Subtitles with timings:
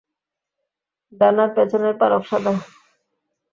[1.13, 2.53] ডানার পেছনের পালক সাদা।